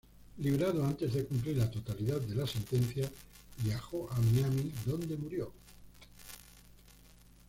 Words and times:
Liberado 0.39 0.83
antes 0.83 1.13
de 1.13 1.25
cumplir 1.27 1.57
la 1.57 1.69
totalidad 1.69 2.19
de 2.21 2.33
la 2.33 2.47
sentencia 2.47 3.07
viajó 3.63 4.09
a 4.11 4.19
Miami 4.19 4.71
donde 4.83 5.15
murió. 5.15 5.53